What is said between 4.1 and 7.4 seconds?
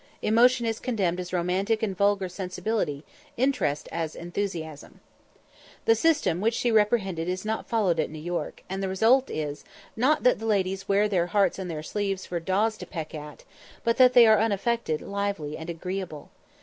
enthusiasm." The system which she reprehended